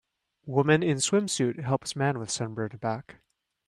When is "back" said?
2.79-3.17